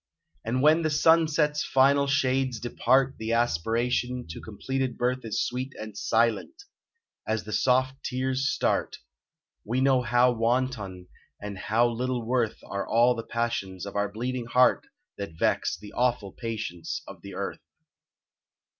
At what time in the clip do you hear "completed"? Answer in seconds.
4.41-4.97